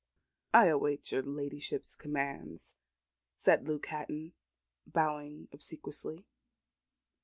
"I 0.51 0.65
await 0.65 1.11
your 1.11 1.21
ladyship's 1.21 1.93
commands," 1.95 2.73
said 3.35 3.67
Luke 3.67 3.85
Hatton, 3.85 4.33
bowing 4.87 5.47
obsequiously. 5.51 6.25